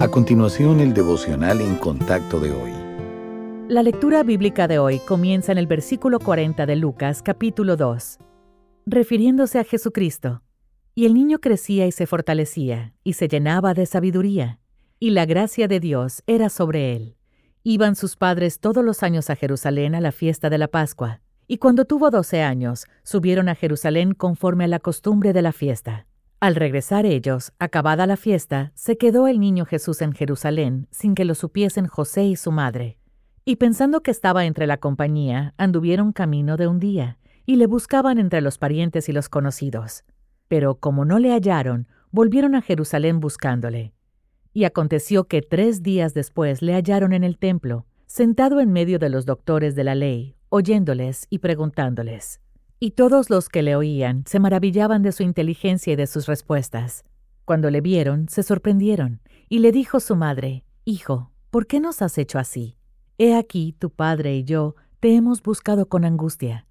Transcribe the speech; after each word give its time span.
A 0.00 0.08
continuación, 0.08 0.80
el 0.80 0.94
devocional 0.94 1.60
en 1.60 1.76
contacto 1.76 2.40
de 2.40 2.50
hoy. 2.52 2.72
La 3.68 3.82
lectura 3.82 4.22
bíblica 4.22 4.66
de 4.66 4.78
hoy 4.78 4.98
comienza 5.00 5.52
en 5.52 5.58
el 5.58 5.66
versículo 5.66 6.18
40 6.20 6.64
de 6.64 6.74
Lucas 6.74 7.20
capítulo 7.20 7.76
2, 7.76 8.16
refiriéndose 8.86 9.58
a 9.58 9.64
Jesucristo. 9.64 10.42
Y 10.94 11.04
el 11.04 11.12
niño 11.12 11.38
crecía 11.38 11.86
y 11.86 11.92
se 11.92 12.06
fortalecía, 12.06 12.94
y 13.04 13.12
se 13.12 13.28
llenaba 13.28 13.74
de 13.74 13.84
sabiduría, 13.84 14.58
y 14.98 15.10
la 15.10 15.26
gracia 15.26 15.68
de 15.68 15.80
Dios 15.80 16.22
era 16.26 16.48
sobre 16.48 16.96
él. 16.96 17.16
Iban 17.62 17.94
sus 17.94 18.16
padres 18.16 18.58
todos 18.58 18.82
los 18.82 19.02
años 19.02 19.28
a 19.28 19.36
Jerusalén 19.36 19.94
a 19.94 20.00
la 20.00 20.12
fiesta 20.12 20.48
de 20.48 20.56
la 20.56 20.68
Pascua, 20.68 21.20
y 21.46 21.58
cuando 21.58 21.84
tuvo 21.84 22.10
doce 22.10 22.40
años, 22.40 22.86
subieron 23.02 23.50
a 23.50 23.54
Jerusalén 23.54 24.14
conforme 24.14 24.64
a 24.64 24.68
la 24.68 24.78
costumbre 24.78 25.34
de 25.34 25.42
la 25.42 25.52
fiesta. 25.52 26.06
Al 26.40 26.54
regresar 26.54 27.04
ellos, 27.04 27.52
acabada 27.58 28.06
la 28.06 28.16
fiesta, 28.16 28.72
se 28.74 28.96
quedó 28.96 29.28
el 29.28 29.38
niño 29.38 29.66
Jesús 29.66 30.00
en 30.00 30.14
Jerusalén 30.14 30.88
sin 30.90 31.14
que 31.14 31.26
lo 31.26 31.34
supiesen 31.34 31.86
José 31.86 32.24
y 32.24 32.36
su 32.36 32.50
madre. 32.50 32.96
Y 33.44 33.56
pensando 33.56 34.02
que 34.02 34.10
estaba 34.10 34.46
entre 34.46 34.66
la 34.66 34.78
compañía, 34.78 35.52
anduvieron 35.58 36.12
camino 36.12 36.56
de 36.56 36.66
un 36.66 36.78
día, 36.80 37.18
y 37.44 37.56
le 37.56 37.66
buscaban 37.66 38.18
entre 38.18 38.40
los 38.40 38.56
parientes 38.56 39.10
y 39.10 39.12
los 39.12 39.28
conocidos. 39.28 40.04
Pero 40.48 40.76
como 40.76 41.04
no 41.04 41.18
le 41.18 41.30
hallaron, 41.32 41.88
volvieron 42.10 42.54
a 42.54 42.62
Jerusalén 42.62 43.20
buscándole. 43.20 43.92
Y 44.54 44.64
aconteció 44.64 45.24
que 45.24 45.42
tres 45.42 45.82
días 45.82 46.14
después 46.14 46.62
le 46.62 46.72
hallaron 46.72 47.12
en 47.12 47.22
el 47.22 47.36
templo, 47.36 47.84
sentado 48.06 48.60
en 48.60 48.72
medio 48.72 48.98
de 48.98 49.10
los 49.10 49.26
doctores 49.26 49.74
de 49.74 49.84
la 49.84 49.94
ley, 49.94 50.36
oyéndoles 50.48 51.26
y 51.28 51.40
preguntándoles. 51.40 52.40
Y 52.82 52.92
todos 52.92 53.28
los 53.28 53.50
que 53.50 53.62
le 53.62 53.76
oían 53.76 54.24
se 54.26 54.40
maravillaban 54.40 55.02
de 55.02 55.12
su 55.12 55.22
inteligencia 55.22 55.92
y 55.92 55.96
de 55.96 56.06
sus 56.06 56.24
respuestas. 56.24 57.04
Cuando 57.44 57.68
le 57.70 57.82
vieron, 57.82 58.26
se 58.30 58.42
sorprendieron, 58.42 59.20
y 59.50 59.58
le 59.58 59.70
dijo 59.70 60.00
su 60.00 60.16
madre, 60.16 60.64
Hijo, 60.86 61.30
¿por 61.50 61.66
qué 61.66 61.78
nos 61.78 62.00
has 62.00 62.16
hecho 62.16 62.38
así? 62.38 62.78
He 63.18 63.36
aquí, 63.36 63.76
tu 63.78 63.90
padre 63.90 64.34
y 64.34 64.44
yo 64.44 64.76
te 64.98 65.14
hemos 65.14 65.42
buscado 65.42 65.90
con 65.90 66.06
angustia. 66.06 66.66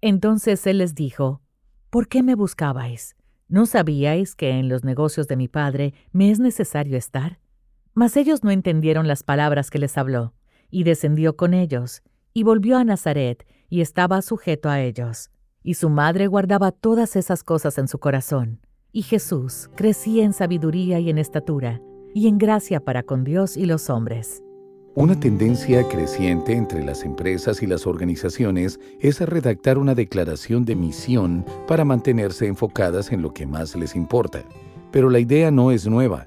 Entonces 0.00 0.66
él 0.66 0.78
les 0.78 0.96
dijo, 0.96 1.42
¿Por 1.90 2.08
qué 2.08 2.24
me 2.24 2.34
buscabais? 2.34 3.14
¿No 3.46 3.64
sabíais 3.66 4.34
que 4.34 4.50
en 4.50 4.68
los 4.68 4.82
negocios 4.82 5.28
de 5.28 5.36
mi 5.36 5.46
padre 5.46 5.94
me 6.10 6.32
es 6.32 6.40
necesario 6.40 6.98
estar? 6.98 7.38
Mas 7.94 8.16
ellos 8.16 8.42
no 8.42 8.50
entendieron 8.50 9.06
las 9.06 9.22
palabras 9.22 9.70
que 9.70 9.78
les 9.78 9.96
habló, 9.96 10.34
y 10.72 10.82
descendió 10.82 11.36
con 11.36 11.54
ellos, 11.54 12.02
y 12.34 12.42
volvió 12.42 12.78
a 12.78 12.84
Nazaret, 12.84 13.46
y 13.68 13.80
estaba 13.80 14.22
sujeto 14.22 14.68
a 14.68 14.80
ellos 14.80 15.30
y 15.62 15.74
su 15.74 15.88
madre 15.88 16.26
guardaba 16.26 16.72
todas 16.72 17.16
esas 17.16 17.44
cosas 17.44 17.78
en 17.78 17.88
su 17.88 17.98
corazón. 17.98 18.60
Y 18.92 19.02
Jesús 19.02 19.70
crecía 19.74 20.24
en 20.24 20.32
sabiduría 20.32 21.00
y 21.00 21.10
en 21.10 21.18
estatura, 21.18 21.80
y 22.14 22.28
en 22.28 22.38
gracia 22.38 22.80
para 22.80 23.02
con 23.02 23.24
Dios 23.24 23.56
y 23.56 23.66
los 23.66 23.88
hombres. 23.90 24.42
Una 24.94 25.18
tendencia 25.18 25.88
creciente 25.88 26.52
entre 26.52 26.84
las 26.84 27.02
empresas 27.02 27.62
y 27.62 27.66
las 27.66 27.86
organizaciones 27.86 28.78
es 29.00 29.20
redactar 29.20 29.78
una 29.78 29.94
declaración 29.94 30.66
de 30.66 30.76
misión 30.76 31.46
para 31.66 31.86
mantenerse 31.86 32.46
enfocadas 32.46 33.10
en 33.10 33.22
lo 33.22 33.32
que 33.32 33.46
más 33.46 33.74
les 33.74 33.96
importa. 33.96 34.44
Pero 34.90 35.08
la 35.08 35.18
idea 35.18 35.50
no 35.50 35.70
es 35.70 35.86
nueva. 35.86 36.26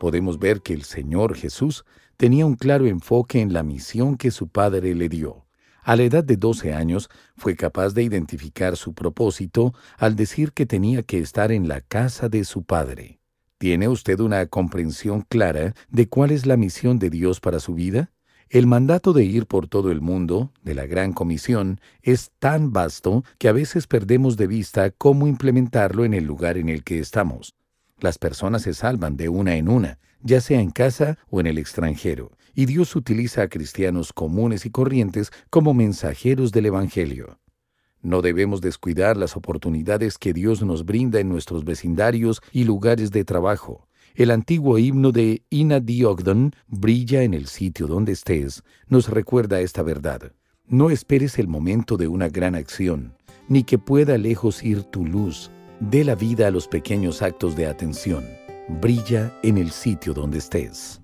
Podemos 0.00 0.40
ver 0.40 0.60
que 0.60 0.72
el 0.72 0.82
Señor 0.82 1.36
Jesús 1.36 1.84
tenía 2.16 2.46
un 2.46 2.56
claro 2.56 2.86
enfoque 2.86 3.40
en 3.40 3.52
la 3.52 3.62
misión 3.62 4.16
que 4.16 4.32
su 4.32 4.48
Padre 4.48 4.96
le 4.96 5.08
dio. 5.08 5.44
A 5.82 5.96
la 5.96 6.02
edad 6.02 6.24
de 6.24 6.36
12 6.36 6.74
años 6.74 7.08
fue 7.36 7.56
capaz 7.56 7.94
de 7.94 8.02
identificar 8.02 8.76
su 8.76 8.92
propósito 8.92 9.74
al 9.98 10.16
decir 10.16 10.52
que 10.52 10.66
tenía 10.66 11.02
que 11.02 11.18
estar 11.18 11.52
en 11.52 11.68
la 11.68 11.80
casa 11.80 12.28
de 12.28 12.44
su 12.44 12.64
padre. 12.64 13.20
¿Tiene 13.58 13.88
usted 13.88 14.20
una 14.20 14.46
comprensión 14.46 15.22
clara 15.28 15.74
de 15.88 16.08
cuál 16.08 16.30
es 16.30 16.46
la 16.46 16.56
misión 16.56 16.98
de 16.98 17.10
Dios 17.10 17.40
para 17.40 17.60
su 17.60 17.74
vida? 17.74 18.10
El 18.48 18.66
mandato 18.66 19.12
de 19.12 19.24
ir 19.24 19.46
por 19.46 19.68
todo 19.68 19.92
el 19.92 20.00
mundo, 20.00 20.52
de 20.62 20.74
la 20.74 20.86
Gran 20.86 21.12
Comisión, 21.12 21.80
es 22.02 22.32
tan 22.38 22.72
vasto 22.72 23.22
que 23.38 23.48
a 23.48 23.52
veces 23.52 23.86
perdemos 23.86 24.36
de 24.36 24.48
vista 24.48 24.90
cómo 24.90 25.28
implementarlo 25.28 26.04
en 26.04 26.14
el 26.14 26.24
lugar 26.24 26.58
en 26.58 26.68
el 26.68 26.82
que 26.82 26.98
estamos. 26.98 27.54
Las 28.00 28.18
personas 28.18 28.62
se 28.62 28.74
salvan 28.74 29.16
de 29.16 29.28
una 29.28 29.56
en 29.56 29.68
una, 29.68 29.98
ya 30.22 30.40
sea 30.40 30.60
en 30.60 30.70
casa 30.70 31.18
o 31.28 31.40
en 31.40 31.46
el 31.46 31.58
extranjero, 31.58 32.32
y 32.54 32.66
Dios 32.66 32.96
utiliza 32.96 33.42
a 33.42 33.48
cristianos 33.48 34.12
comunes 34.12 34.64
y 34.66 34.70
corrientes 34.70 35.30
como 35.50 35.74
mensajeros 35.74 36.52
del 36.52 36.66
Evangelio. 36.66 37.38
No 38.02 38.22
debemos 38.22 38.62
descuidar 38.62 39.18
las 39.18 39.36
oportunidades 39.36 40.16
que 40.16 40.32
Dios 40.32 40.62
nos 40.62 40.86
brinda 40.86 41.20
en 41.20 41.28
nuestros 41.28 41.64
vecindarios 41.64 42.40
y 42.50 42.64
lugares 42.64 43.10
de 43.10 43.24
trabajo. 43.24 43.86
El 44.14 44.30
antiguo 44.30 44.78
himno 44.78 45.12
de 45.12 45.42
Ina 45.50 45.80
Diogdon, 45.80 46.54
Brilla 46.66 47.22
en 47.22 47.34
el 47.34 47.46
sitio 47.46 47.86
donde 47.86 48.12
estés, 48.12 48.64
nos 48.88 49.08
recuerda 49.08 49.60
esta 49.60 49.82
verdad. 49.82 50.32
No 50.66 50.88
esperes 50.88 51.38
el 51.38 51.48
momento 51.48 51.98
de 51.98 52.08
una 52.08 52.28
gran 52.28 52.54
acción, 52.54 53.14
ni 53.48 53.64
que 53.64 53.78
pueda 53.78 54.16
lejos 54.16 54.62
ir 54.62 54.84
tu 54.84 55.04
luz. 55.04 55.50
Dé 55.80 56.04
la 56.04 56.14
vida 56.14 56.46
a 56.46 56.50
los 56.50 56.68
pequeños 56.68 57.22
actos 57.22 57.56
de 57.56 57.66
atención. 57.66 58.22
Brilla 58.68 59.32
en 59.42 59.56
el 59.56 59.70
sitio 59.70 60.12
donde 60.12 60.36
estés. 60.36 61.00